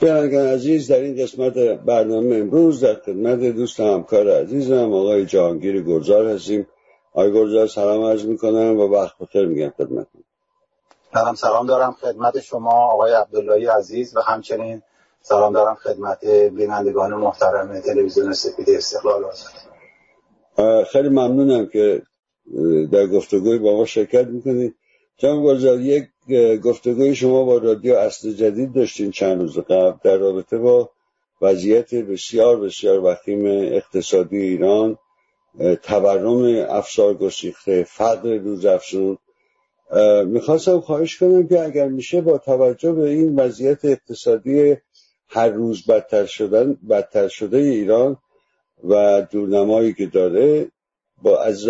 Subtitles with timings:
[0.00, 1.54] بینگان عزیز در این قسمت
[1.86, 6.66] برنامه امروز در خدمت دوست همکار عزیزم آقای جهانگیر گرزار هستیم.
[7.12, 10.24] آقای گرزار سلام عرض می‌کنم و وقت بخیر میگم خدمتتون.
[11.14, 14.82] منم سلام دارم خدمت شما آقای عبداللهی عزیز و همچنین
[15.22, 19.52] سلام دارم خدمت بینندگان محترم تلویزیون سپید استقلال آزاد.
[20.84, 22.02] خیلی ممنونم که
[22.92, 24.74] در گفتگوی با ما شرکت می‌کنید.
[25.18, 26.08] جناب گلزار یک
[26.62, 30.90] گفتگوی شما با رادیو اصل جدید داشتین چند روز قبل در رابطه با
[31.42, 34.98] وضعیت بسیار بسیار وخیم اقتصادی ایران
[35.82, 39.18] تورم افسار گسیخته فقر روز افزون.
[40.26, 44.76] می‌خواستم خواهش کنم که اگر میشه با توجه به این وضعیت اقتصادی
[45.28, 48.16] هر روز بدتر شدن بدتر شده ایران
[48.88, 50.70] و دورنمایی که داره
[51.22, 51.68] با از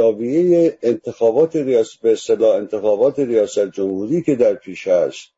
[0.83, 5.29] انتخابات ریاست به اصطلاح انتخابات ریاست جمهوری که در پیش است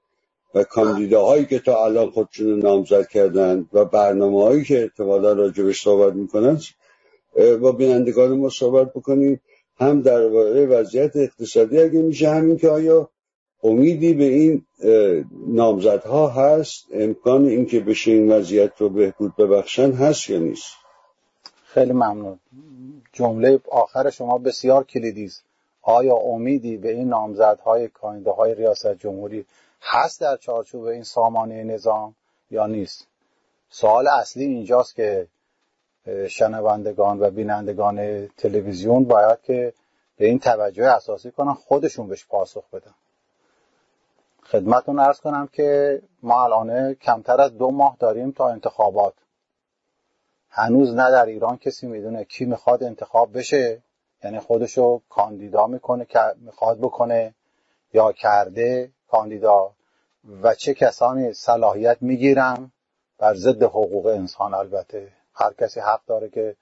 [0.54, 6.14] و کاندیداهایی که تا الان خودشون نامزد کردند و برنامه هایی که احتمالا راجبش صحبت
[6.14, 6.60] می‌کنن
[7.60, 9.40] با بینندگان ما صحبت بکنیم.
[9.76, 13.10] هم درباره وضعیت اقتصادی اگه میشه همین که آیا
[13.62, 14.66] امیدی به این
[15.46, 20.79] نامزدها هست؟ امکان اینکه بشه این وضعیت رو بهبود ببخشن هست یا نیست؟
[21.74, 22.38] خیلی ممنون.
[23.12, 25.44] جمله آخر شما بسیار کلیدی است
[25.82, 29.46] آیا امیدی به این نامزدهای کاندیداهای های ریاست جمهوری
[29.82, 32.14] هست در چارچوب این سامانه نظام
[32.50, 33.06] یا نیست؟
[33.68, 35.26] سوال اصلی اینجاست که
[36.28, 39.72] شنوندگان و بینندگان تلویزیون باید که
[40.16, 42.94] به این توجه اساسی کنن خودشون بهش پاسخ بدن.
[44.44, 49.14] خدمتون ارز کنم که ما الان کمتر از دو ماه داریم تا انتخابات.
[50.50, 53.82] هنوز نه در ایران کسی می‌دونه کی می‌خواد انتخاب بشه.
[54.24, 57.34] یعنی خودشو کاندیدا می‌کنه که می‌خواد بکنه
[57.92, 59.70] یا کرده کاندیدا.
[60.42, 62.70] و چه کسانی صلاحیت می‌گیرن
[63.18, 65.12] بر ضد حقوق انسان البته.
[65.34, 66.56] هر کسی حق داره که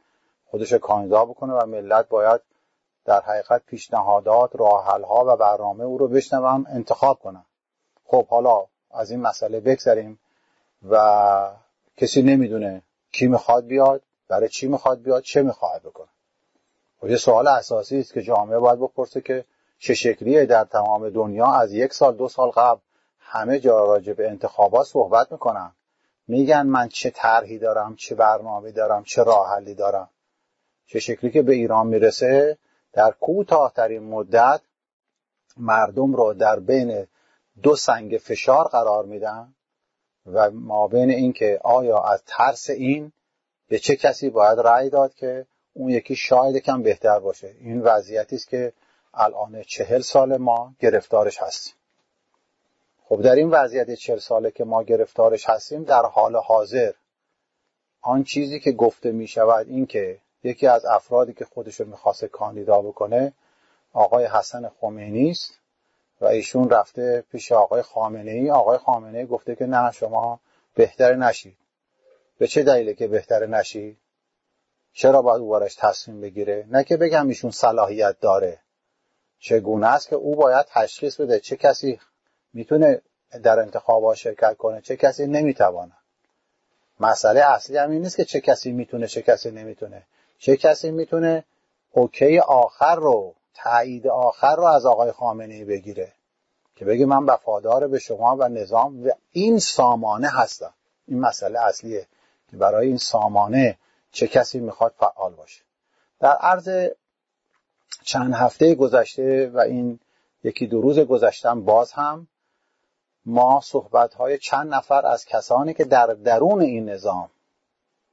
[0.50, 2.40] خودش کاندیدا بکنه و ملت باید
[3.04, 7.44] در حقیقت پیشنهادات ها و برنامه او رو بشنوم انتخاب کنم
[8.04, 10.18] خب حالا از این مسئله بگذریم
[10.90, 11.50] و
[11.96, 12.82] کسی نمی‌دونه
[13.18, 16.06] کی می‌خواد بیاد برای چی می‌خواد بیاد چه می‌خواد بکنه.
[16.06, 19.44] و خب یه سوال اساسی است که جامعه باید بپرسه که
[19.78, 22.80] چه شکلیه در تمام دنیا از یک سال دو سال قبل
[23.20, 25.72] همه جا راجع به انتخابات صحبت می‌کنن.
[26.28, 30.10] میگن من چه طرحی دارم چه برنامه دارم چه راه حلی دارم.
[30.86, 32.58] چه شکلی که به ایران می‌رسه
[32.92, 34.60] در کوتاهترین مدت
[35.56, 37.06] مردم رو در بین
[37.62, 39.54] دو سنگ فشار قرار میدن.
[40.32, 43.12] و ما بین این که آیا از ترس این
[43.68, 48.36] به چه کسی باید رأی داد که اون یکی شاید کم بهتر باشه؟ این وضعیتی
[48.36, 48.72] است که
[49.14, 51.74] الان چهل سال ما گرفتارش هستیم.
[53.04, 56.92] خب در این وضعیت چهل ساله که ما گرفتارش هستیم در حال حاضر
[58.00, 62.82] آن چیزی که گفته می شود این که یکی از افرادی که خودشو می‌خواست کاندیدا
[62.82, 63.32] بکنه
[63.92, 65.58] آقای حسن خمینی است.
[66.20, 70.40] و ایشون رفته پیش آقای خامنه ای آقای خامنه ای گفته که نه شما
[70.74, 71.56] بهتر نشید.
[72.38, 73.98] به چه دلیله که بهتر نشید؟
[74.92, 78.58] چرا باید او بارش تصمیم بگیره؟ نه که بگم ایشون صلاحیت داره.
[79.38, 82.00] چگونه است که او باید تشخیص بده چه کسی
[82.52, 83.02] می‌تونه
[83.42, 85.92] در انتخابات شرکت کنه چه کسی نمی‌توانه
[87.00, 90.02] مسئله اصلی هم این نیست که چه کسی می‌تونه چه کسی نمی‌تونه.
[90.38, 91.44] چه کسی می‌تونه
[91.92, 96.12] اوکی آخر رو تایید آخر رو از آقای خامنه ای بگیره
[96.76, 100.74] که بگه من وفادار به شما و نظام و این سامانه هستم.
[101.06, 102.06] این مسئله اصلیه
[102.50, 103.78] که برای این سامانه
[104.12, 105.62] چه کسی می‌خواد فعال باشه.
[106.20, 106.88] در عرض
[108.02, 110.00] چند هفته گذشته و این
[110.44, 112.28] یکی دو روز گذشتم باز هم
[113.26, 117.30] ما صحبت های چند نفر از کسانی که در درون این نظام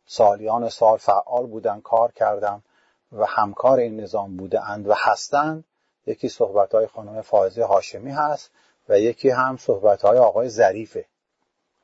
[0.05, 2.63] سالیان سال فعال بودن کار کردن
[3.15, 5.63] و همکار این نظام بوده اند و هستند.
[6.07, 8.51] یکی صحبت های خانم فائزه هاشمی هست
[8.89, 11.05] و یکی هم صحبت های آقای ظریفه.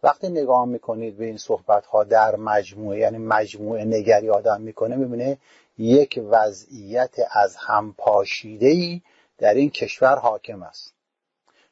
[0.04, 5.38] وقتی نگاه می‌کنید به این صحبت ها در مجموعه یعنی مجموعه نگری آدم می‌کنه می‌بینه
[5.78, 7.96] یک وضعیت از هم
[8.42, 9.02] ای
[9.38, 10.94] در این کشور حاکم است.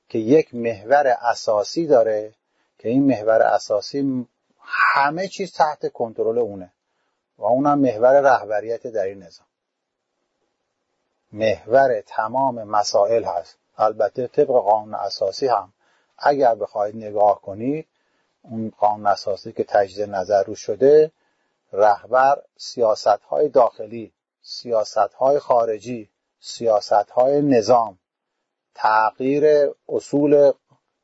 [0.10, 2.34] که یک محور اساسی داره
[2.78, 4.28] که این محور اساسی
[4.60, 6.72] همه چیز تحت کنترل اونه
[7.38, 9.49] و اونم محور رهبریت در این نظام.
[11.32, 13.58] محور تمام مسائل هست.
[13.78, 15.74] البته طبق قانون اساسی هم.
[16.18, 17.88] اگر بخواید نگاه کنید
[18.42, 21.12] اون قانون اساسی که تجدید نظر رو شده
[21.74, 24.12] رهبر سیاست های داخلی
[24.42, 26.10] سیاست های خارجی
[26.40, 28.00] سیاست های نظام
[28.76, 30.52] تغییر اصول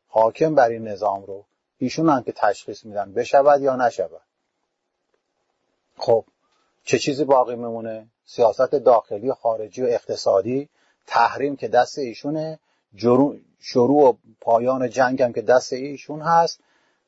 [0.07, 1.45] حاکم بر این نظام رو
[1.77, 4.21] ایشون هم که تشخیص میدن بشود یا نشود.
[5.97, 6.25] خب
[6.83, 10.69] چه چیزی باقی میمونه؟ سیاست داخلی خارجی و اقتصادی
[11.07, 12.59] تحریم که دست ایشونه
[13.59, 16.59] شروع و پایان جنگ هم که دست ایشون هست.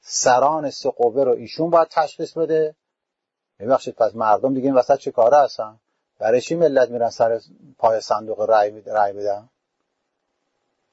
[0.01, 2.75] سران سه قوه رو ایشون باید تشخیص بده.
[3.59, 5.79] ببخشید پس مردم دیگه این وسط چه کاره هستن؟
[6.19, 7.41] برای چی ملت میرن سر
[7.77, 9.49] پای صندوق رای رأی بدن؟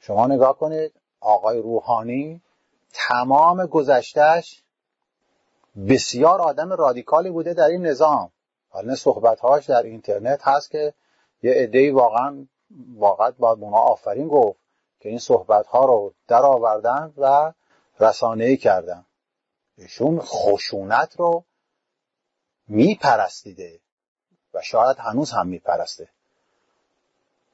[0.01, 2.41] شما نگاه کنید آقای روحانی
[2.93, 4.63] تمام گذشتهش
[5.89, 8.31] بسیار آدم رادیکالی بوده در این نظام.
[8.75, 10.95] حالا صحبتهاش در اینترنت هست که
[11.43, 12.47] یه عده‌ای واقعا
[12.97, 14.59] واقعا باید اونا آفرین گفت
[15.01, 17.53] که این صحبت ها رو در آوردن و
[18.01, 19.07] رسانه ای کردن.
[19.79, 21.45] ایشون خشونت رو
[22.69, 23.81] میپرستیده
[24.55, 26.09] و شاید هنوز هم میپرسته.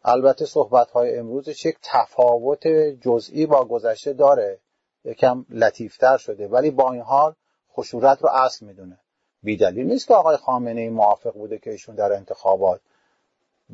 [0.04, 2.68] البته صحبت های امروزش یک تفاوت
[3.00, 4.58] جزئی با گذشته داره.
[5.04, 7.34] یکم لطیفتر شده ولی با این حال
[7.72, 8.98] خشونت رو اصل می‌دونه.
[9.42, 12.80] بیدلیل نیست که آقای خامنه ای موافق بوده که ایشون در انتخابات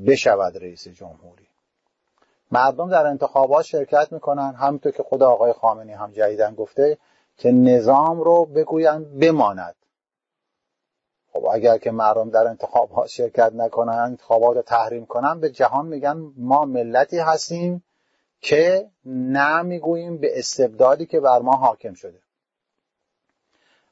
[0.06, 1.46] بشود رئیس جمهوری.
[2.50, 6.98] مردم در انتخابات شرکت می‌کنن همینطور که خود آقای خامنی هم جدیدن گفته
[7.36, 9.74] که نظام رو بگوین بماند.
[11.32, 16.64] خب اگر که مردم در انتخابات شرکت نکنن انتخابات تحریم کنن به جهان میگن ما
[16.64, 17.84] ملتی هستیم
[18.40, 22.18] که نه می‌گوییم به استبدادی که بر ما حاکم شده.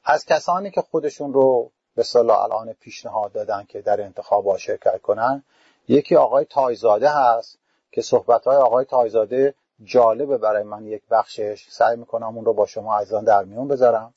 [0.05, 5.43] از کسانی که خودشون رو به صلاح الان پیشنهاد دادن که در انتخابات شرکت کنن
[5.87, 7.57] یکی آقای تایزاده هست
[7.91, 9.53] که صحبت های آقای تایزاده
[9.83, 11.67] جالبه برای من یک بخشش.
[11.69, 14.13] سعی می‌کنم اون رو با شما عزیزان در میون بذارم.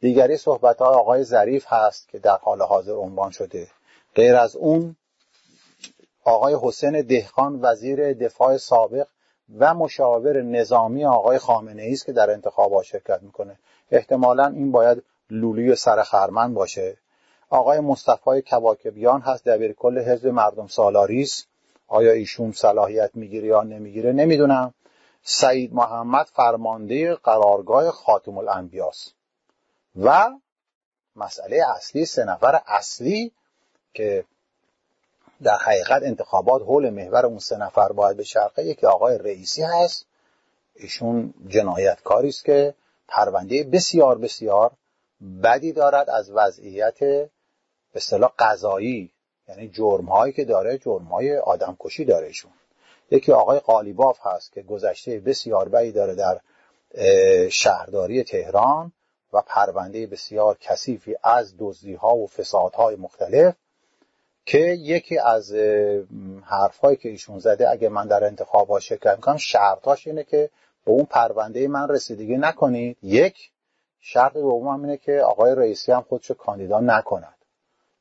[0.00, 3.68] دیگری صحبت های آقای ظریف هست که در حال حاضر عنوان شده.
[4.14, 4.96] غیر از اون
[6.24, 9.06] آقای حسین دهخان وزیر دفاع سابق
[9.58, 13.58] و مشاور نظامی آقای خامنه ای است که در انتخابات شرکت می‌کنه.
[13.90, 16.96] احتمالا این باید لولی سر خرمن باشه.
[17.50, 21.46] آقای مصطفی کواکبیان هست دبیر کل حزب مردم سالاریس
[21.88, 24.74] آیا ایشون صلاحیت می‌گیره یا نمی‌گیره نمی‌دونم.
[25.22, 29.12] سعید محمد فرمانده قرارگاه خاتم الانبیاس
[30.02, 30.30] و
[31.16, 33.32] مسئله اصلی سه نفر اصلی
[33.94, 34.24] که
[35.42, 40.06] در حقیقت انتخابات حول محور اون سه نفر باید به شرقه یکی آقای رئیسی هست.
[40.74, 42.74] ایشون جنایتکاری است که
[43.08, 44.70] پرونده بسیار بسیار
[45.42, 47.30] بدی دارد از وضعیت به
[47.94, 49.10] اصطلاح قضایی
[49.48, 52.52] یعنی جرم هایی که داره جرم های آدم کشی داره ایشون.
[53.10, 56.40] یکی آقای قالیباف هست که گذشته بسیار بدی داره در
[57.48, 58.92] شهرداری تهران
[59.32, 63.54] و پرونده بسیار کثیفی از دزدی ها و فسادهای مختلف
[64.46, 65.52] که یکی از
[66.44, 70.50] حرفهایی که ایشون زده اگه من در انتخابات شرکت می‌کنم شرطاش اینه که
[70.84, 72.96] به اون پرونده من رسیدگی نکنید.
[73.02, 73.50] یک
[74.00, 77.38] شرط دوم اینه که آقای رئیسی هم خودشو کاندیدا نکند.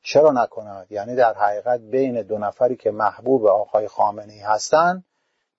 [0.02, 5.04] چرا نکند؟ یعنی در حقیقت بین دو نفری که محبوب آقای خامنه ای هستن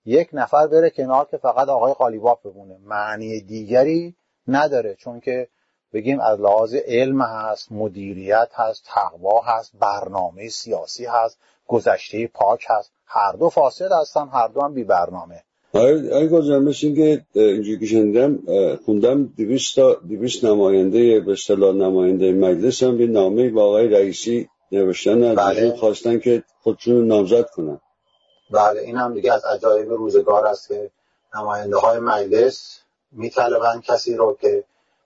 [0.05, 2.77] یک نفر بره کنار که فقط آقای قالیباف بمونه.
[2.77, 4.15] معنی دیگری
[4.47, 5.47] نداره چون که
[5.93, 11.37] بگیم از لحاظ علم هست مدیریت هست تقوا هست برنامه سیاسی هست
[11.67, 12.91] گذشته پاک هست.
[13.05, 15.43] هر دو فاسد هستن هر دو هم بی برنامه.
[15.73, 18.39] آقای گذارم مثل که اینجوری که شنیدم
[18.85, 19.79] خوندم دویست
[20.09, 25.75] دویست نماینده به اصطلاح نماینده مجلس هم به نامه با آقای رئیسی نوشتن از بله.
[25.75, 27.79] خواستن که خودشون نامزد کنن.
[28.51, 30.91] بله این هم دیگه از عجایب روزگار است که
[31.35, 32.79] نماینده های مجلس
[33.11, 34.63] میطلبن کسی رو که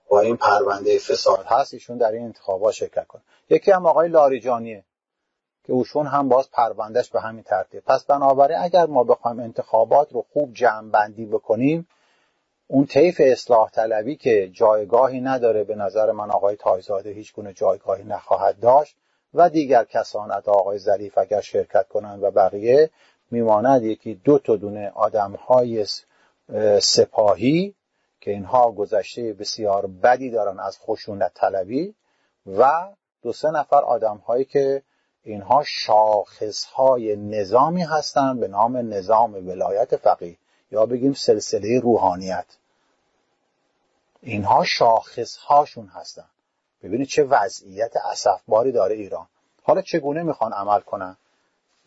[0.08, 1.44] با این پرونده فساد.
[1.46, 3.22] هست ایشون در این انتخابات شرکت کنه.
[3.50, 4.84] یکی هم آقای لاریجانیه.
[5.64, 7.82] که اوشون هم باز پروندهش به همین ترتیب.
[7.86, 11.88] پس بنابراین اگر ما بخوایم انتخابات رو خوب جمع بندی بکنیم
[12.66, 18.04] اون طیف اصلاح طلبی که جایگاهی نداره به نظر من آقای تایزاده هیچ گونه جایگاهی
[18.04, 18.96] نخواهد داشت
[19.34, 22.90] و دیگر کسان از آقای ظریف اگر شرکت کنند و بقیه
[23.30, 25.86] میماند یکی دو تا دونه آدم های
[26.80, 27.74] سپاهی
[28.20, 31.94] که اینها گذشته بسیار بدی دارن از خشونت طلبی
[32.46, 32.88] و
[33.22, 34.82] دو سه نفر آدم هایی که
[35.24, 40.36] اینها شاخص های نظامی هستند به نام نظام ولایت فقیه.
[40.72, 42.46] یا بگیم سلسله روحانیت.
[44.22, 46.24] اینها شاخص هاشون هستن.
[46.82, 49.26] ببینید چه وضعیت اصفباری داره ایران.
[49.62, 51.16] حالا چگونه می‌خوان عمل کنن؟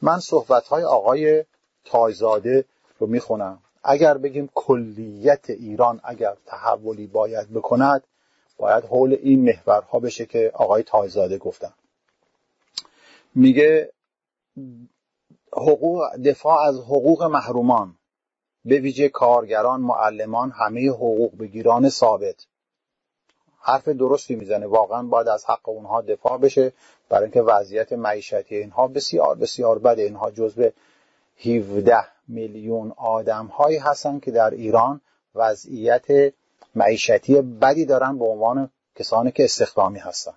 [0.01, 1.45] من صحبت های آقای
[1.85, 2.65] تایزاده
[2.99, 3.59] رو می‌خونم.
[3.83, 8.03] اگر بگیم کلیت ایران اگر تحولی باید بکند
[8.57, 11.73] باید حول این محورها بشه که آقای تایزاده گفتن.
[13.35, 13.91] میگه
[15.53, 17.95] حقوق دفاع از حقوق محرومان.
[18.65, 22.45] به ویژه کارگران معلمان همه حقوق بگیران ثابت.
[23.59, 24.67] حرف درستی می‌زنه.
[24.67, 26.73] واقعا باید از حق اونها دفاع بشه.
[27.09, 30.01] برای اینکه وضعیت معیشتی اینها بسیار بسیار بده.
[30.01, 30.69] اینها جزو
[31.45, 35.01] 17 میلیون آدم هایی هستن که در ایران
[35.35, 36.33] وضعیت
[36.75, 40.33] معیشتی بدی دارن به عنوان کسانی که استخدامی هستن.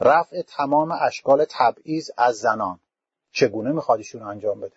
[0.00, 2.80] رفع تمام اشکال تبعیض از زنان.
[3.32, 4.76] چگونه می‌خواد ایشون انجام بده؟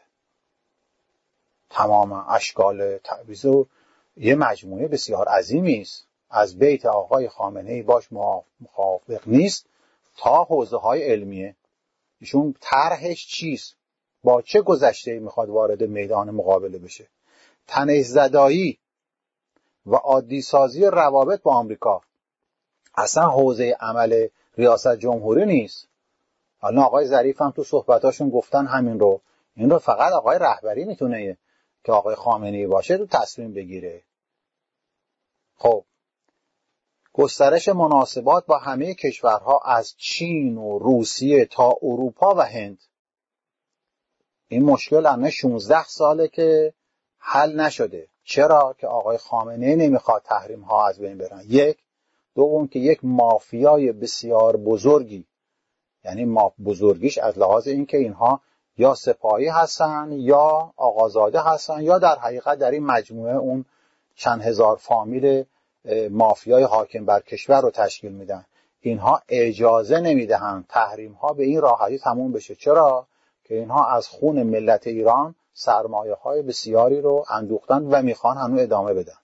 [1.69, 3.45] تمام اشکال تبعیض
[4.17, 6.07] یه مجموعه بسیار عظیمی است.
[6.29, 9.65] از بیت آقای خامنه ای باش موافق نیست.
[10.17, 11.55] تا حوزه های علمیه.
[12.19, 13.75] ایشون طرحش چیست؟
[14.23, 17.07] با چه گذشته می‌خواد وارد میدان مقابله بشه؟
[17.67, 18.79] تنش زدایی
[19.85, 22.01] و عادی سازی روابط با آمریکا.
[22.95, 24.27] اصلا حوزه عمل
[24.57, 25.87] ریاست جمهوری نیست.
[26.59, 29.21] حالا آقای ظریف هم تو صحبتاشون گفتن همین رو.
[29.55, 31.37] این رو فقط آقای رهبری می‌تونه
[31.83, 34.03] که آقای خامنه‌ای باشه رو تصمیم بگیره.
[35.55, 35.83] خب
[37.13, 42.79] گسترش مناسبات با همه کشورها از چین و روسیه تا اروپا و هند.
[44.47, 46.73] این مشکل همه 16 ساله که
[47.17, 48.07] حل نشده.
[48.23, 51.43] چرا؟ که آقای خامنه نمی‌خواد تحریم ها از بین برن.
[51.47, 51.77] یک
[52.37, 55.25] دوم که یک مافیای بسیار بزرگی
[56.05, 58.41] یعنی ما بزرگیش از لحاظ اینکه اینها
[58.77, 63.65] یا سپاهی هستن یا آقازاده هستن یا در حقیقت در این مجموعه اون
[64.15, 65.43] چند هزار فامیل
[66.09, 68.45] مافیای حاکم بر کشور رو تشکیل میدن.
[68.79, 72.55] اینها اجازه نمی‌دهند تحریم ها به این راحتی تموم بشه.
[72.55, 73.07] چرا؟
[73.43, 78.93] که اینها از خون ملت ایران سرمایه های بسیاری رو اندوختن و می‌خوان هنوز ادامه
[78.93, 79.17] بدن.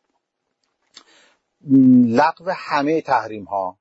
[2.07, 3.77] لغو همه تحریم ها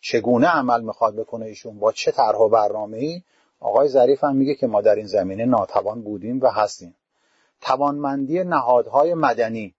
[0.00, 3.22] چگونه عمل می‌خواد بکنه ایشون؟ با چه طرح و برنامه ای
[3.60, 6.94] آقای ظریف هم میگه که ما در این زمینه ناتوان بودیم و هستیم.
[7.60, 9.74] توانمندی نهادهای مدنی.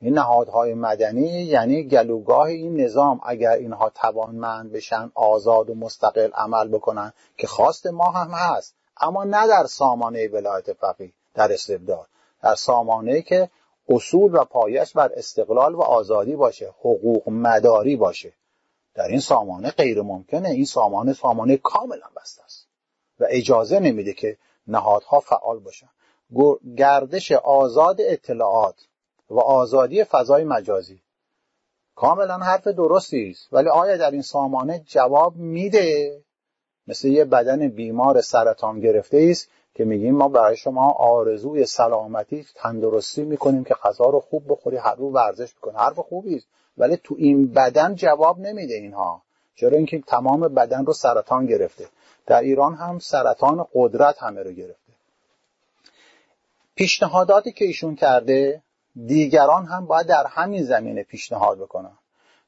[0.00, 3.20] این نهادهای مدنی یعنی گلوگاه این نظام.
[3.26, 8.74] اگر اینها توانمند بشن آزاد و مستقل عمل بکنن که خواست ما هم هست.
[9.00, 12.06] اما نه در سامانه ولایت فقیه در استبداد.
[12.42, 13.50] در سامانه که
[13.88, 18.32] اصول و پایش بر استقلال و آزادی باشه حقوق مداری باشه.
[18.94, 20.48] در این سامانه غیر ممکنه.
[20.48, 22.68] این سامانه سامانه کاملا بسته است.
[23.20, 24.36] و اجازه نمیده که
[24.66, 25.88] نهادها فعال باشن.
[26.76, 28.86] گردش آزاد اطلاعات
[29.30, 31.00] و آزادی فضای مجازی
[31.94, 33.48] کاملا حرف درستی است.
[33.52, 36.20] ولی آیا در این سامانه جواب میده؟
[36.86, 43.22] مثل یه بدن بیمار سرطان گرفته است که میگیم ما برای شما آرزوی سلامتی تندرستی
[43.22, 46.46] می‌کنیم که غذا رو خوب بخوری هر رو ورزش بکنی حرف خوبی است.
[46.78, 49.22] ولی تو این بدن جواب نمیده اینها.
[49.54, 51.88] چرا اینکه تمام بدن رو سرطان گرفته.
[52.26, 54.92] در ایران هم سرطان قدرت همه رو گرفته.
[56.74, 58.62] پیشنهاداتی که ایشون کرده
[59.06, 61.98] دیگران هم باید در همین زمینه پیشنهاد بکنن.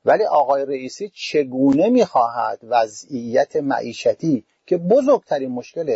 [0.04, 5.88] ولی آقای رئیسی چگونه می‌خواهد وضعیت معیشتی که بزرگترین مشکل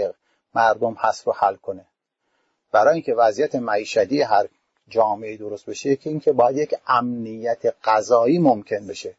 [0.55, 1.87] مردم هست رو حل کنه.
[2.73, 4.49] برای اینکه وضعیت معیشتی هر
[4.89, 9.15] جامعه درست بشه که اینکه باید یک امنیت غذایی ممکن بشه.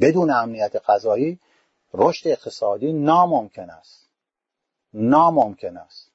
[0.00, 1.38] بدون امنیت غذایی
[1.94, 4.08] رشد اقتصادی ناممکن است.
[4.94, 6.10] ناممکن است.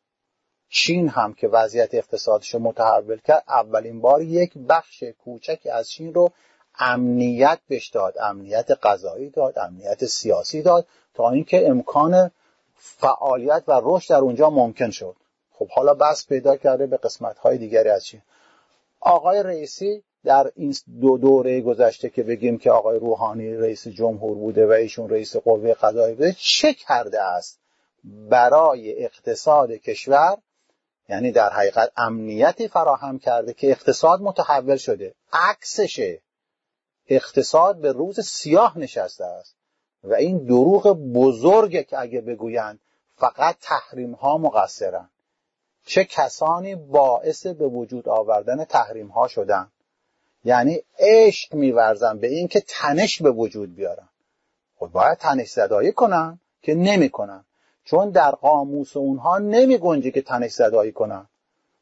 [0.70, 6.32] چین هم که وضعیت اقتصادش متحول کرد اولین بار یک بخش کوچکی از چین رو
[6.80, 8.18] امنیت بهش داد.
[8.22, 12.32] امنیت غذایی داد امنیت سیاسی داد تا اینکه امکان
[12.80, 15.16] فعالیت و رشد در اونجا ممکن شد.
[15.52, 18.06] خب حالا بس پیدا کرده به قسمت های دیگری از
[19.00, 24.68] آقای رئیسی در این دو دوره گذشته که بگیم که آقای روحانی رئیس جمهور بوده
[24.68, 27.60] و ایشون رئیس قوه قضایی بوده چه کرده است
[28.04, 30.38] برای اقتصاد کشور؟
[31.10, 35.16] یعنی در حقیقت امنیتی فراهم کرده که اقتصاد متحول شده.
[35.34, 36.22] عکسشه.
[37.08, 39.56] اقتصاد به روز سیاه نشسته است.
[40.04, 42.80] و این دروغ بزرگه که اگه بگویند
[43.16, 45.10] فقط تحریم ها مقصرن.
[45.86, 49.72] چه کسانی باعث به وجود آوردن تحریم ها شدن؟
[50.44, 54.10] یعنی عشق میورزن به اینکه تنش به وجود بیارن.
[54.76, 57.46] خود باید تنش زدایی کنن که نمی‌کنن.
[57.84, 61.28] چون در قاموس اونها نمی گنجه که تنش زدایی کنن.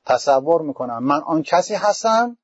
[0.05, 2.37] تصور می‌کنن من آن کسی هستم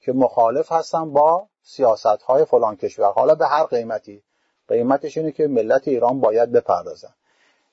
[0.00, 3.12] که مخالف هستم با سیاست های فلان کشور.
[3.12, 4.22] حالا به هر قیمتی.
[4.68, 7.14] قیمتش اینه که ملت ایران باید بپردازن.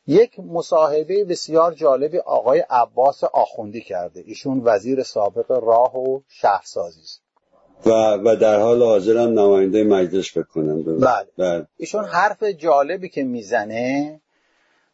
[0.07, 4.23] یک مصاحبه بسیار جالبی آقای عباس آخوندی کرده.
[4.25, 7.21] ایشون وزیر سابق راه و شهرسازی است.
[7.85, 10.83] و, و در حال حاضرم نماینده مجلس بکنم.
[10.83, 11.27] بله.
[11.37, 11.67] بله.
[11.77, 14.21] ایشون حرف جالبی که می‌زنه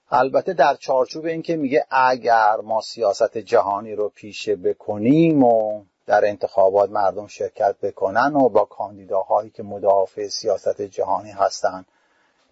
[0.10, 6.25] البته در چارچوب این که میگه اگر ما سیاست جهانی رو پیشه بکنیم و در
[6.25, 11.85] انتخابات مردم شرکت بکنن و با کاندیداهایی که مدافع سیاست جهانی هستن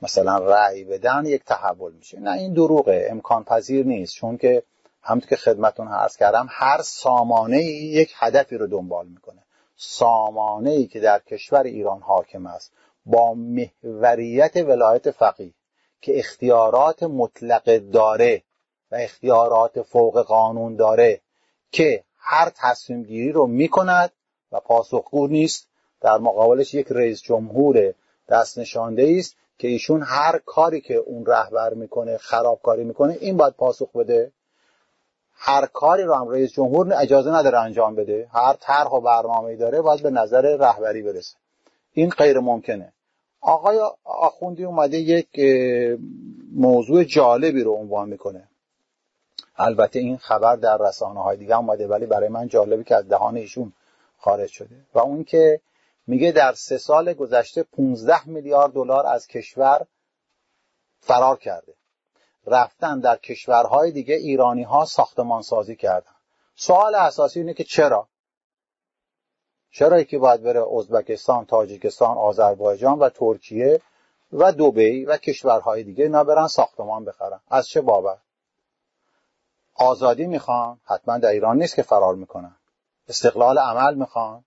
[0.02, 2.20] مثلا رأی بدن یک تحول میشه.
[2.20, 4.16] نه این دروغه امکان پذیر نیست.
[4.16, 4.64] چون که
[5.02, 9.44] همونطور که خدمتون عرض کردم هر سامانه یک هدفی رو دنبال می‌کنه.
[9.78, 12.72] سامانه ای که در کشور ایران حاکم است
[13.06, 15.54] با محوریت ولایت فقیه
[16.02, 18.44] که اختیارات مطلق داره
[18.92, 21.22] و اختیارات فوق قانون داره
[21.72, 24.12] که هر تصمیم گیری رو می‌کند
[24.52, 25.68] و پاسخگو نیست.
[26.02, 27.94] در مقابلش یک رئیس جمهور
[28.30, 33.54] دست نشانده است که ایشون هر کاری که اون رهبر می‌کنه خرابکاری می‌کنه این باید
[33.54, 34.32] پاسخ بده.
[35.34, 38.28] هر کاری رو هم رئیس جمهور اجازه نداره انجام بده.
[38.32, 41.36] هر طرح و برنامه داره باید به نظر رهبری برسه.
[41.94, 42.94] این غیر ممکنه.
[43.42, 45.40] آقای آخوندی اومده یک
[46.56, 48.48] موضوع جالبی رو عنوان می‌کنه.
[49.58, 53.38] البته این خبر در رسانه های دیگه اومده ولی برای من جالبی که از دهان
[53.38, 53.74] ایشون
[54.18, 54.76] خارج شده.
[54.94, 55.62] و اون که
[56.08, 59.86] میگه در سه سال گذشته 15 میلیارد دلار از کشور
[61.00, 61.74] فرار کرده.
[62.48, 66.12] رفتن در کشورهای دیگه ایرانی ها ساختمان سازی کردن.
[66.56, 68.08] سوال اساسی اینه که چرا؟
[69.72, 73.82] چرا که باید بره ازبکستان، تاجیکستان، آذربایجان و ترکیه
[74.34, 78.25] و دوبی و کشورهای دیگه اینا برن ساختمان بخرن؟ از چه بابت؟
[79.76, 82.56] آزادی می‌خوان حتما در ایران نیست که فرار می‌کنن.
[83.08, 84.44] استقلال عمل می‌خوان.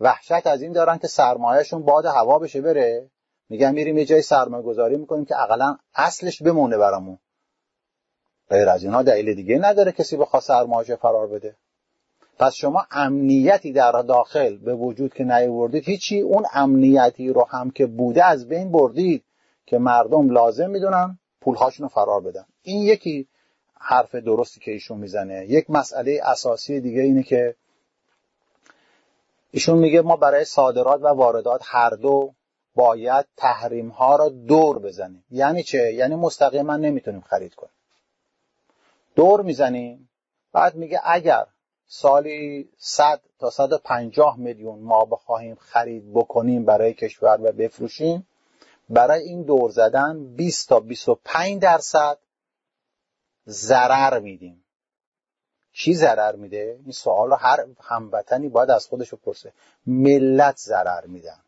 [0.00, 3.10] وحشت از این دارن که سرمایهشون باد هوا بشه بره.
[3.48, 7.18] میگن میریم یه جای سرمایه گذاری می‌کنیم که اقلا اصلش بمونه برامون.
[8.50, 11.56] غیر از اینها دلیل دیگه نداره کسی بخواد سرمایه‌اش فرار بده.
[12.38, 17.86] پس شما امنیتی در داخل به وجود که نیاوردید هیچی اون امنیتی رو هم که
[17.86, 19.24] بوده از بین بردید
[19.66, 22.46] که مردم لازم می‌دونن پولهاشون رو فرار بدن.
[22.62, 23.28] این یکی
[23.82, 25.46] حرف درستی که ایشون می‌زنه.
[25.48, 27.54] یک مسئله اساسی دیگه اینه که
[29.50, 32.34] ایشون میگه ما برای صادرات و واردات هر دو
[32.74, 35.24] باید تحریم ها را دور بزنیم.
[35.30, 37.72] یعنی چه؟ یعنی مستقیما نمی‌تونیم خرید کنیم.
[39.14, 40.08] دور می‌زنیم.
[40.52, 41.46] بعد میگه اگر
[41.86, 48.26] سالی 100 تا 150 میلیون ما بخواهیم خرید بکنیم برای کشور و بفروشیم
[48.88, 52.18] برای این دور زدن 20 تا 25 درصد
[53.50, 54.64] ضرر میدیم.
[55.72, 59.52] چی ضرر میده؟ این سوال رو هر هموطنی باید از خودش پرسه
[59.86, 61.40] ملت ضرر میدن.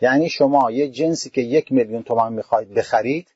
[0.00, 3.28] یعنی شما یه جنسی که یک میلیون تومان می‌خواید بخرید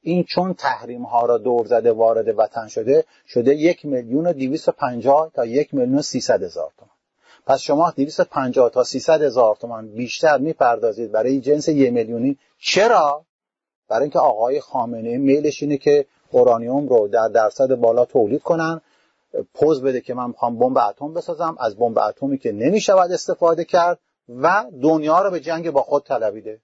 [0.00, 4.68] این چون تحریم ها را دور زده وارد وطن شده شده یک میلیون و دیویس
[4.68, 6.96] پنجاه تا یک میلیون و سیصد هزار تومان.
[7.46, 12.38] پس شما دیویس پنجاه تا سیصد هزار تومان بیشتر می‌پردازید برای جنس یک میلیونی.
[12.58, 13.24] چرا؟
[13.88, 18.80] برای اینکه آقای خامنه میلش اینه که اورانیوم رو در درصد بالا تولید کنن
[19.54, 23.98] پوز بده که من می‌خوام بمب اتم بسازم از بمب اتمی که نمی‌شود استفاده کرد
[24.28, 26.60] و دنیا رو به جنگ با خود طلبیده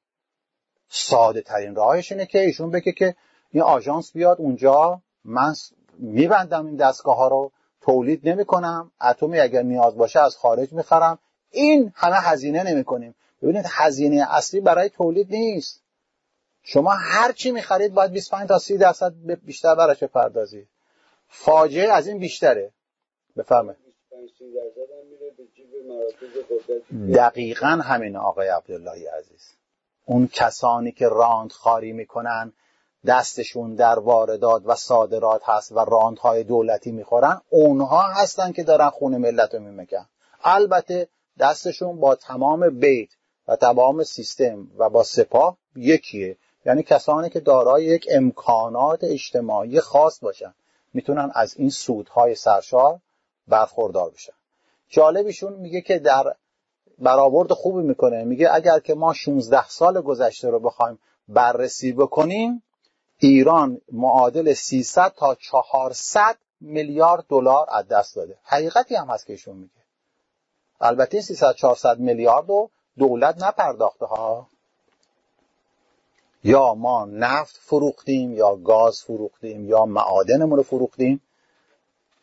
[0.88, 3.14] ساده ترین راهش اینه که ایشون بگه که
[3.50, 5.54] این آژانس بیاد اونجا من
[5.98, 11.18] میبندم این دستگاه ها رو تولید نمی کنم اتمی اگر نیاز باشه از خارج می‌خرم.
[11.50, 15.82] این همه هزینه نمی کنیم ببینید هزینه اصلی برای تولید نیست.
[16.62, 20.68] شما هر چی می‌خرید باید 25 تا 30 درصد بیشتر براش بپردازید
[21.28, 22.72] فاجعه از این بیشتره.
[23.36, 23.80] بفرمایید.
[27.14, 29.48] دقیقا همین آقای عبداللهی عزیز.
[30.04, 32.52] اون کسانی که راند خاری می‌کنن
[33.06, 39.16] دستشون در واردات و صادرات هست و راندهای دولتی می‌خورن اونها هستن که دارن خون
[39.16, 40.06] ملت رو میمکن.
[40.44, 43.08] البته دستشون با تمام بیت
[43.48, 46.36] و تمام سیستم و با سپاه یکیه.
[46.68, 50.54] یعنی کسانی که دارای یک امکانات اجتماعی خاص باشن
[50.94, 53.00] می‌تونن از این سودهای سرشار
[53.48, 54.32] برخوردار بشن.
[54.88, 56.34] جالبشون میگه که در
[56.98, 58.24] برآورد خوبی می‌کنه.
[58.24, 62.62] میگه اگر که ما 16 سال گذشته رو بخوایم بررسی بکنیم
[63.18, 68.38] ایران معادل 300 تا 400 میلیارد دلار از دست داده.
[68.42, 69.72] حقیقتی هم هست که ایشون میگه.
[70.80, 74.48] البته 300 400 میلیارد رو دولت نپرداخته ها.
[76.44, 81.20] یا ما نفت فروختیم یا گاز فروختیم یا معادنمون رو فروختیم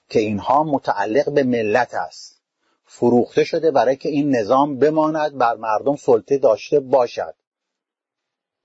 [0.10, 2.42] که اینها متعلق به ملت است.
[2.86, 7.36] فروخته شده برای که این نظام بماند بر مردم سلطه داشته باشد.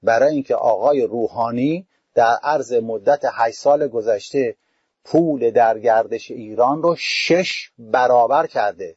[0.03, 4.57] برای اینکه آقای روحانی در عرض مدت 8 سال گذشته
[5.05, 8.97] پول در گردش ایران رو شش برابر کرده.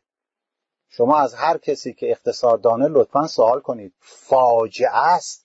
[0.89, 5.42] شما از هر کسی که اقتصاددانه لطفا سوال کنید فاجعه است؟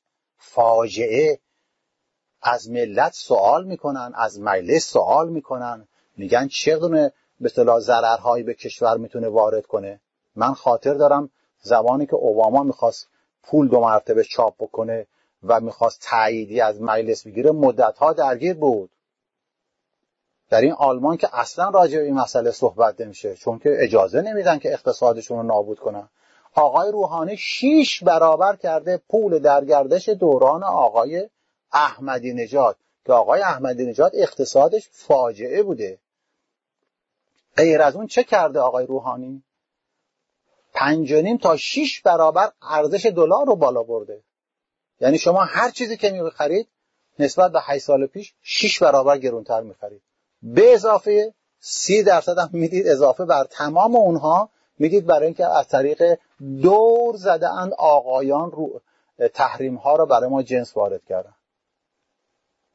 [0.49, 1.39] فاجعه
[2.43, 5.89] از ملت سوال می‌کنن از مجلس سوال می‌کنن.
[6.17, 10.01] میگن چقدر به اصطلاح ضررهایی به کشور می‌تونه وارد کنه؟
[10.37, 11.31] من خاطر دارم
[11.61, 13.09] زمانی که اوباما می‌خواست
[13.43, 15.07] پول دو مرتبه چاپ بکنه
[15.43, 18.91] و می‌خواست تاییدی از مجلس بگیره مدتها درگیر بود.
[20.51, 24.59] در این آلمان که اصلا راجع به این مسئله صحبت نمیشه چون که اجازه نمیدن
[24.59, 26.09] که اقتصادشون رو نابود کنن.
[26.55, 31.29] آقای روحانی شیش برابر کرده پول در گردش دوران آقای
[31.73, 35.99] احمدی نژاد که آقای احمدی نژاد اقتصادش فاجعه بوده.
[37.57, 39.43] غیر از اون چه کرده آقای روحانی؟
[40.75, 44.23] پنج تا شیش برابر ارزش دلار رو بالا برده.
[45.01, 46.69] یعنی شما هر چیزی که می‌خرید
[47.19, 50.03] نسبت به 8 سال پیش 6 برابر گرونتر می‌خرید.
[50.43, 56.19] به اضافه 30 درصد هم می‌دید اضافه بر تمام اونها می‌دید برای اینکه از طریق
[56.62, 58.81] دور زده اند آقایان رو
[59.35, 61.35] تحریم ها رو برای ما جنس وارد کردن.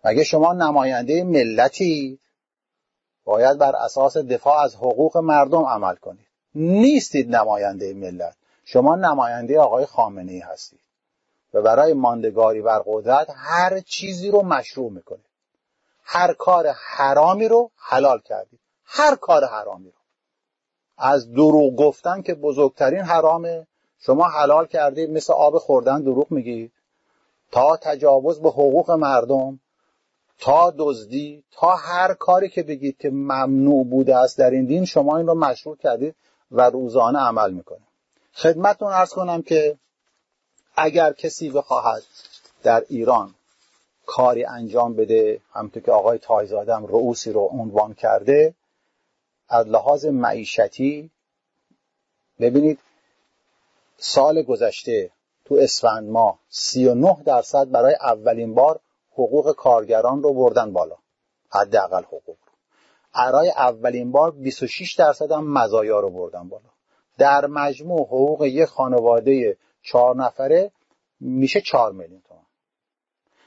[0.04, 2.20] مگه شما نماینده ملتی؟
[3.26, 6.28] باید بر اساس دفاع از حقوق مردم عمل کنید.
[6.56, 8.36] نیستید نماینده ملت.
[8.66, 10.80] شما نماینده آقای خامنه ای هستید.
[11.54, 15.26] و برای ماندگاری بر قدرت هر چیزی رو مشروع می‌کنید.
[16.04, 18.60] هر کار حرامی رو حلال کردید.
[18.86, 20.03] هر کار حرامی رو.
[20.98, 23.68] از دروغ گفتن که بزرگترین حرامه.
[24.00, 26.72] شما حلال کردید مثل آب خوردن دروغ میگید
[27.52, 29.60] تا تجاوز به حقوق مردم
[30.40, 35.18] تا دزدی تا هر کاری که بگید که ممنوع بوده است در این دین شما
[35.18, 36.16] این رو مشروع کردید
[36.52, 37.80] و روزانه عمل می‌کنه
[38.34, 39.78] خدمتتون ارز کنم که
[40.76, 42.04] اگر کسی بخواهد
[42.64, 43.36] در ایران
[44.06, 48.54] کاری انجام بده همونطور که آقای تایزادم رؤوسی رو عنوان کرده
[49.54, 51.12] از لحاظ معیشتی
[52.40, 52.80] ببینید
[53.98, 55.12] سال گذشته
[55.46, 58.80] تو اسفند ماه 39 درصد برای اولین بار
[59.12, 60.96] حقوق کارگران رو بردن بالا.
[61.50, 62.54] حداقل حقوق رو.
[63.16, 66.70] برای اولین بار 26 درصد هم مزایا رو بردن بالا.
[67.18, 70.72] در مجموع حقوق یک خانواده چهار نفره
[71.20, 72.46] میشه چهار میلیون تومان.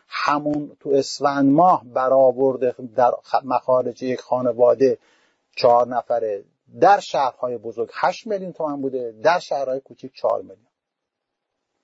[0.08, 3.12] همون تو اسفند ماه برآورده در
[3.44, 4.98] مخارج یک خانواده
[5.56, 6.44] چهار نفره.
[6.80, 9.12] در شهرهای بزرگ هشت میلیون تومن بوده.
[9.22, 10.66] در شهرهای کوچیک چهار میلیون.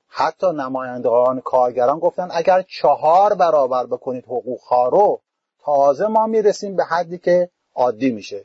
[0.09, 5.21] حتی نمایندگان کارگران گفتن اگر چهار برابر بکنید حقوق رو
[5.65, 8.45] تازه ما می‌رسیم به حدی که عادی میشه.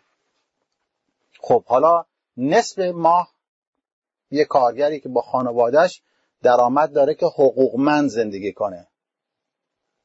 [1.42, 2.06] خب حالا
[2.38, 3.30] نصف ماه
[4.32, 6.02] یه کارگری که با خانوادهش
[6.44, 8.88] درآمد داره که حقوقمند زندگی کنه.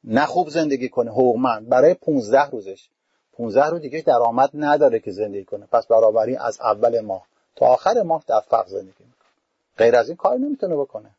[0.05, 1.69] نه خوب زندگی کنه حقوقمند.
[1.69, 2.89] برای 15 روزش.
[3.33, 5.67] 15 روز دیگه درآمد نداره که زندگی کنه.
[5.73, 9.31] پس برابری از اول ماه تا آخر ماه در فقر زندگی می‌کنه.
[9.79, 11.11] غیر از این کار نمی‌تونه بکنه.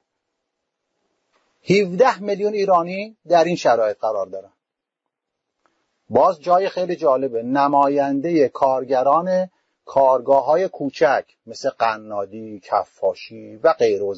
[1.69, 4.49] 17 میلیون ایرانی در این شرایط قرار دارن.
[6.09, 7.43] باز جای خیلی جالبه.
[7.43, 9.49] نماینده کارگران
[9.85, 14.15] کارگاه های کوچک مثل قنادی، کفاشی و غیر و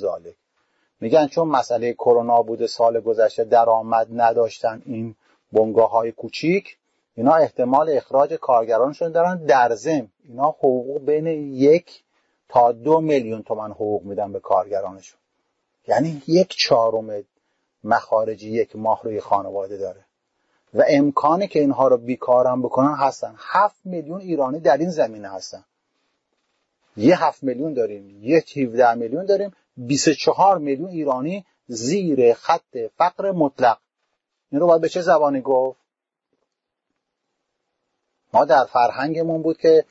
[0.99, 5.15] میگن چون مسئله کرونا بوده سال گذشته درآمد نداشتن این
[5.51, 6.77] بنگاه های کوچیک
[7.15, 12.03] اینا احتمال اخراج کارگرانشون دارن در زم اینا حقوق بین یک
[12.49, 15.19] تا دو میلیون تومن حقوق میدن به کارگرانشون.
[15.87, 17.23] یعنی یک چهارم
[17.83, 20.05] مخارجی یک ماه روی خانواده داره.
[20.73, 23.35] و امکانی که اینها رو بیکارم بکنن هستن.
[23.37, 25.65] هفت میلیون ایرانی در این زمینه هستن.
[26.97, 33.77] یه هفت میلیون داریم یه 17 میلیون داریم 24 میلیون ایرانی زیر خط فقر مطلق.
[34.51, 35.84] این رو باید به چه زبانی گفت؟
[38.35, 39.85] ما در فرهنگمون بود که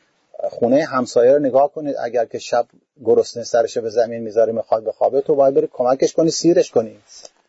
[0.51, 2.67] خونه همسایه رو نگاه کنید اگر که شب
[3.05, 7.01] گرسنه سرش به زمین می‌ذاره می‌خواد بخوابه تو باید بری کمکش کنی سیرش کنی.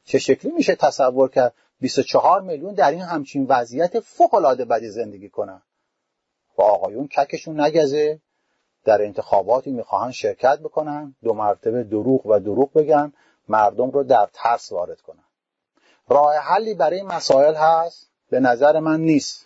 [0.06, 5.30] چه شکلی میشه تصور کرد 24 میلیون در این همچین وضعیت فوق العاده بدی زندگی
[5.30, 5.62] کنن؟
[6.58, 8.20] و آقایون ککشون نگزه
[8.86, 13.14] در انتخاباتی می‌خواهن شرکت بکنن دو مرتبه دروغ و دروغ بگن
[13.50, 15.24] مردم رو در ترس وارد کنن.
[16.10, 19.46] راه حلی برای مسائل هست به نظر من نیست.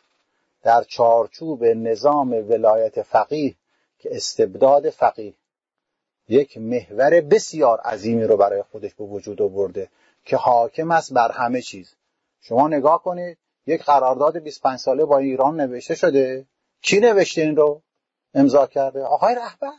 [0.64, 3.56] در چارچوب نظام ولایت فقیه
[4.00, 5.34] که استبداد فقیه
[6.28, 9.90] یک محور بسیار عظیمی رو برای خودش به وجود آورده
[10.26, 11.96] که حاکم است بر همه چیز.
[12.42, 16.46] شما نگاه کنید یک قرارداد 25 ساله با ایران نوشته شده.
[16.82, 17.82] کی نوشته این رو؟
[18.34, 19.04] امضا کرده.
[19.04, 19.72] آقای رهبر.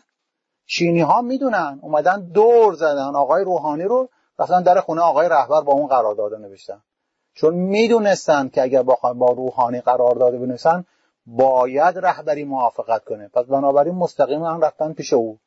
[0.67, 1.79] چینی ها می‌دونن.
[1.83, 3.17] اومدن دور زدن.
[3.17, 6.83] آقای روحانی رو رفتن در خونه آقای رهبر با اون قرارداد نوشتن.
[7.35, 10.85] چون می‌دونستن که اگر با, با روحانی قرارداد بنویسن
[11.27, 13.29] باید رهبری موافقت کنه.
[13.29, 15.39] پس بنابراین مستقیم هم رفتن پیش او.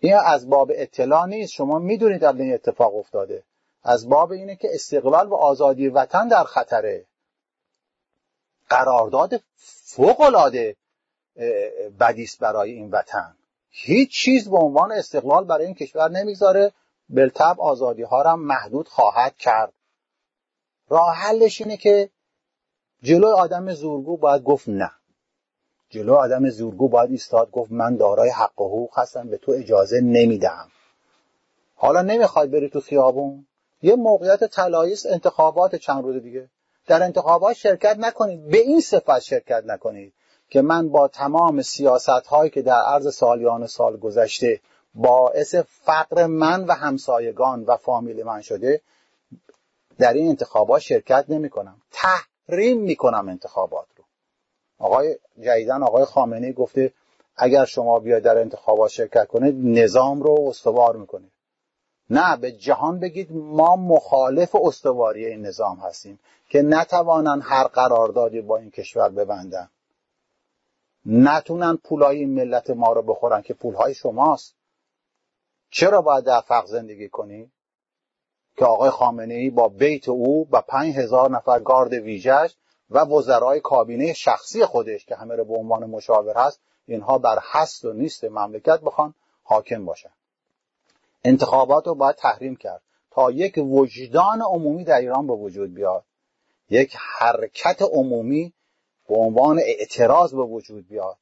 [0.00, 1.52] این از باب اطلاع نیست.
[1.52, 3.42] شما می‌دونید قبل این اتفاق افتاده.
[3.84, 7.04] از باب اینه که استقلال و آزادی وطن در خطره.
[8.68, 9.40] قرارداد
[9.84, 10.76] فوق العاده
[12.00, 13.36] بدیست برای این وطن.
[13.70, 16.72] هیچ چیز به عنوان استقلال برای این کشور نمی‌گذاره.
[17.08, 19.72] بلتب آزادی ها را محدود خواهد کرد.
[20.92, 22.10] راه حلش اینه که
[23.02, 24.90] جلو آدم زورگو باید گفت نه.
[25.90, 30.00] جلو آدم زورگو باید ایستاد گفت من دارای حق و حقوق هستم به تو اجازه
[30.00, 30.68] نمیدم.
[31.74, 33.46] حالا نمی‌خواد بری تو خیابون؟
[33.82, 36.48] یه موقعیت طلایی انتخابات چند روز دیگه.
[36.86, 40.12] در انتخابات شرکت نکنید به این صفت شرکت نکنید
[40.50, 44.60] که من با تمام سیاست هایی که در عرض سالیان سال گذشته
[44.94, 48.80] باعث فقر من و همسایگان و فامیل من شده
[49.98, 54.04] در این انتخابات شرکت نمی کنم تحریم می کنم انتخابات رو.
[54.78, 56.92] آقای جدیدن آقای خامنه گفته
[57.36, 61.32] اگر شما بیاید در انتخابات شرکت کنید نظام رو استوار می‌کنید.
[62.10, 68.56] نه به جهان بگید ما مخالف استواری این نظام هستیم که نتوانن هر قراردادی با
[68.56, 69.70] این کشور ببندن.
[71.06, 74.54] نتونن پولای ملت ما رو بخورن که پولهای شماست.
[75.70, 77.50] چرا باید در فقر زندگی کنی؟
[78.56, 82.54] که آقای خامنه ای با بیت او و پنج هزار نفر گارد ویژش
[82.90, 87.84] و وزرای کابینه شخصی خودش که همه رو به عنوان مشاور هست اینها بر هست
[87.84, 90.10] و نیست مملکت بخوان حاکم باشن.
[91.24, 96.04] انتخابات رو باید تحریم کرد تا یک وجدان عمومی در ایران به وجود بیاد.
[96.70, 98.52] یک حرکت عمومی
[99.08, 101.18] به عنوان اعتراض به وجود بیاد.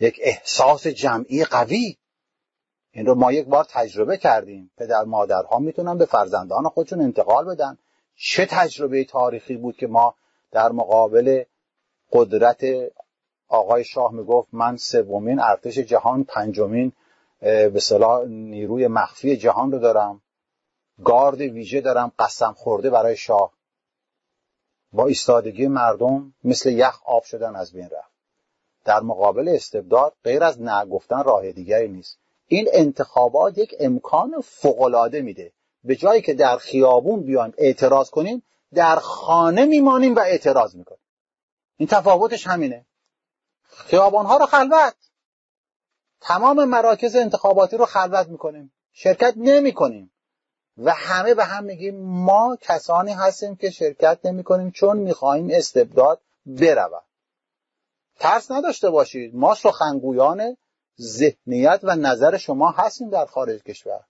[0.00, 1.96] یک احساس جمعی قوی
[2.92, 4.70] این رو ما یک بار تجربه کردیم.
[4.76, 7.78] پدر مادرها می‌تونن به فرزندان خودشون انتقال بدن.
[8.16, 10.14] چه تجربه تاریخی بود که ما
[10.50, 11.44] در مقابل
[12.12, 12.64] قدرت
[13.48, 16.92] آقای شاه می‌گفت من سومین ارتش جهان پنجمین
[17.40, 20.22] به صلاح نیروی مخفی جهان رو دارم.
[21.04, 23.52] گارد ویژه دارم قسم خورده برای شاه.
[24.92, 28.10] با ایستادگی مردم مثل یخ آب شدن از بین رفت.
[28.84, 32.19] در مقابل استبداد غیر از نگفتن راه دیگری نیست.
[32.52, 35.52] این انتخابات یک امکان فوقالعاده میده.
[35.84, 38.42] به جایی که در خیابون بیایم اعتراض کنیم
[38.74, 41.00] در خانه میمانیم و اعتراض می‌کنیم.
[41.76, 42.86] این تفاوتش همینه.
[43.62, 44.94] خیابانها رو خلوت.
[46.20, 48.72] تمام مراکز انتخاباتی رو خلوت می‌کنیم.
[48.92, 50.12] شرکت نمی‌کنیم.
[50.78, 56.20] و همه به هم میگیم ما کسانی هستیم که شرکت نمی کنیم چون می‌خواهیم استبداد
[56.46, 57.04] برود
[58.18, 59.36] ترس نداشته باشید.
[59.36, 60.56] ما سخنگویان
[61.00, 64.00] ذهنیت و نظر شما هستیم در خارج کشور.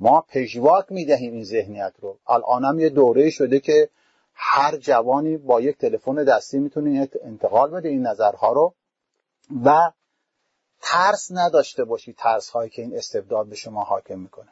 [0.00, 2.18] ما پژواک می‌دهیم این ذهنیت رو.
[2.26, 3.88] الانم یه دوره شده که
[4.34, 8.74] هر جوانی با یک تلفن دستی می‌تونه انتقال بده این نظرها رو
[9.64, 9.92] و
[10.82, 14.48] ترس نداشته باشید ترس هایی که این استبداد به شما حاکم می‌کنه.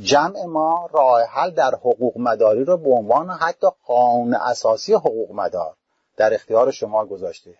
[0.00, 5.76] جمع ما راه حل در حقوق مداری رو به عنوان حتی قانون اساسی حقوق مدار
[6.16, 7.54] در اختیار شما گذاشته.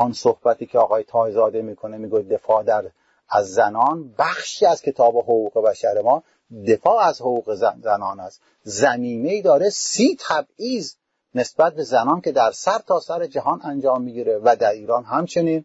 [0.00, 2.90] آن صحبتی که آقای تایزاده می‌کنه میگه دفاع در
[3.28, 4.14] از زنان.
[4.18, 6.22] بخشی از کتاب حقوق بشر ما
[6.68, 8.40] دفاع از حقوق زنان است.
[8.62, 10.94] زمینه ای داره سی تبعیض
[11.34, 15.64] نسبت به زنان که در سر تا سر جهان انجام می‌گیره و در ایران همچنین.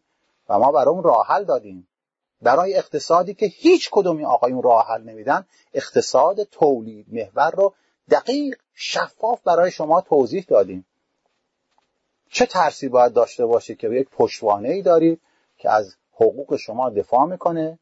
[0.49, 1.87] و ما برای اون راه حل دادیم.
[2.41, 7.73] برای اقتصادی که هیچ کدومی آقایون راه حل نمیدن اقتصاد تولید محور رو
[8.11, 10.85] دقیق شفاف برای شما توضیح دادیم.
[12.33, 15.21] چه ترسی باید داشته باشید که یک پشتوانه ای دارید
[15.57, 17.79] که از حقوق شما دفاع می‌کنه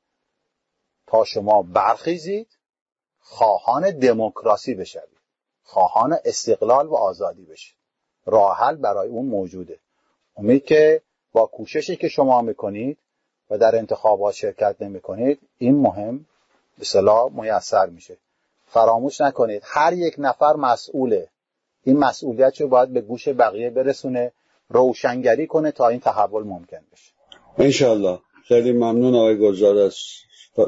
[1.07, 2.47] تا شما برخیزید
[3.19, 5.17] خواهان دموکراسی بشوید
[5.63, 7.75] خواهان استقلال و آزادی بشید.
[8.25, 9.79] راه حل برای اون موجوده.
[10.37, 12.97] امید که با کوششی که شما می‌کنید
[13.49, 16.25] و در انتخابات شرکت نمی کنید این مهم
[16.77, 18.17] به میسر میشه.
[18.67, 21.29] فراموش نکنید هر یک نفر مسئوله.
[21.83, 24.31] این مسئولیت رو باید به گوش بقیه برسونه.
[24.73, 27.11] روشنگری کنه تا این تحول ممکن بشه.
[27.57, 29.95] انشالله خیلی ممنون آقای گلزار از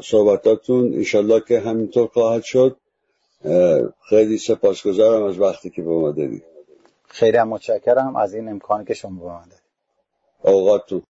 [0.02, 0.94] صحبتاتون.
[0.94, 2.76] انشالله که همینطور خواهد شد.
[4.08, 6.44] خیلی سپاسگزارم از وقتی که به ما دادید.
[7.08, 9.64] خیلی متشکرم از این امکانی که شما به من دادید.
[10.42, 11.02] اوقاتتون.